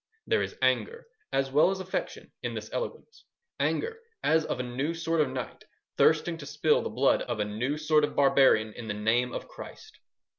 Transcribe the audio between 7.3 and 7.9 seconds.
a new